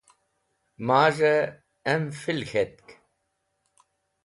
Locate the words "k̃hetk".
2.49-2.87